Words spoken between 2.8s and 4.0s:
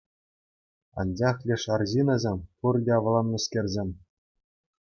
авланнӑскерсем.